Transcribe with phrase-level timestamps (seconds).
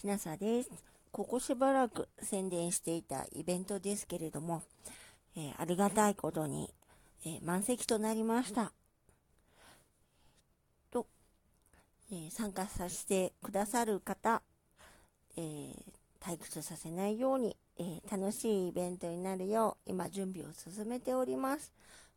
[0.00, 0.70] きなさです。
[1.12, 4.62] ここしばらく宣伝していたイベントですけれども、
[5.36, 6.70] えー、ありがたいことに、
[7.26, 8.72] えー、満席となりました。
[10.90, 11.06] と、
[12.10, 14.40] えー、参加させてくださる方、
[15.36, 15.74] え
[16.18, 21.70] 退屈させないように、え楽しいイベントになるよう、今準備を進めております。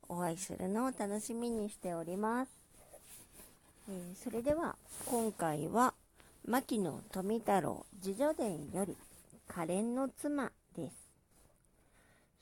[0.07, 2.52] お会いするのを楽しみにしております。
[3.90, 5.94] えそれでは、今回は、
[6.45, 8.97] 牧野富太郎自叙伝より
[9.47, 11.09] 可憐の妻です。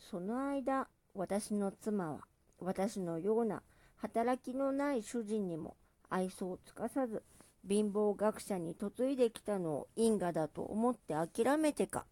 [0.10, 2.22] その間、私の妻は
[2.60, 3.62] 私のような
[3.98, 5.76] 働きのない主人にも
[6.10, 7.22] 愛想をつかさず、
[7.70, 12.08] 貧乏学者に嫁いできたのを因果だと思って諦めてか、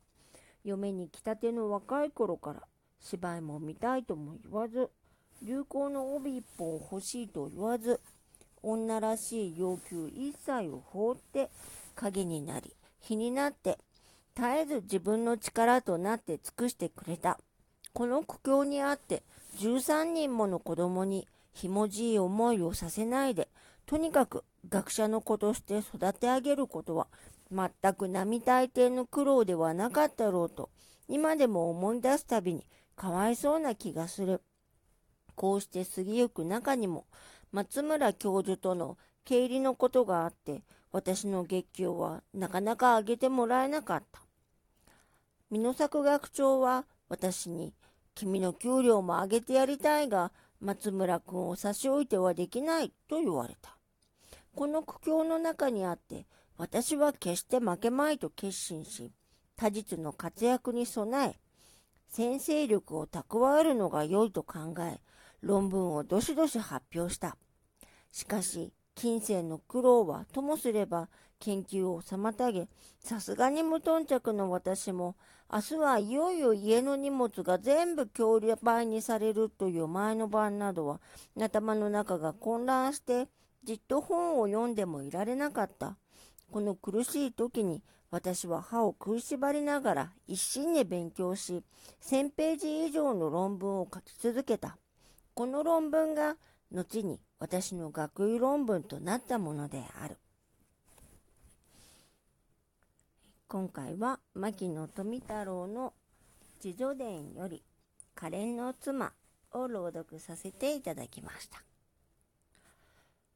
[0.63, 2.61] 嫁に来たての若い頃から
[2.99, 4.91] 芝居も見たいとも言わず、
[5.41, 7.99] 流行の帯一本欲しいと言わず、
[8.63, 11.49] 女らしい要求一切を放って
[11.95, 13.77] 影になり、日になって、
[14.35, 17.39] 絶えず自分の力となって尽くしてくれた。
[17.93, 19.23] この苦境にあって、
[19.57, 23.49] 13人もの子供にひもじい思いをさせないで、
[23.85, 27.07] とにかく学者の子として育て上げることは、
[27.51, 30.69] 全く並大抵の苦労ではなかったろうと、
[31.07, 32.63] 今でも思い出すたびに
[32.95, 34.41] かわいそうな気がする。
[35.35, 37.05] こうして過ぎゆく中にも、
[37.51, 44.21] 松村教授との経理のことがあって、私の月給はなかなか上げてもらえなかった。
[45.51, 47.73] 美濃作学長は私に、
[48.15, 53.77] 君の給料も上げてやりたいが、松村君を差し置いてはできないと言われた。
[54.55, 56.25] この苦境の中にあって、
[56.57, 59.11] 私は決して負けまいと決心し、
[59.55, 61.39] 他日の活躍に備え、
[62.09, 64.99] 先生力を蓄えるのが良いと考え、
[65.41, 67.37] 論文をどしどし発表した。
[68.11, 71.07] しかし、金銭の苦労はともすれば
[71.39, 72.67] 研究を妨げ、
[72.99, 75.15] さすがに無頓着の私も、
[75.51, 80.99] 明日はいよいよ家の荷物が全部強売にされるという前の晩などは、
[81.37, 83.29] 頭の中が混乱して、
[83.63, 85.95] じっと本を読んでもいられなかった。
[86.51, 87.81] この苦しい時に、
[88.11, 91.63] 私は歯を食いしばりながら一心に勉強し、
[92.01, 94.77] 1000ページ以上の論文を書き続けた。
[95.39, 96.35] この論文が
[96.69, 100.17] 後に私の学位論文となったものである。
[103.47, 105.93] 今回は牧野富太郎の
[106.61, 107.63] 自叙伝より
[108.15, 109.13] 可憐の妻
[109.53, 111.63] を朗読させていただきました。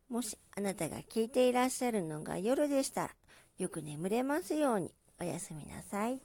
[0.10, 3.10] もしあなたが聞いていらっしゃるのが夜でしたら、
[3.60, 4.92] よく眠れますように
[5.22, 6.20] おやすみなさい。